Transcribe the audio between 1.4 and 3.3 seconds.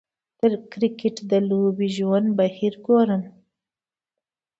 لوبې ژوندی بهیر ګورم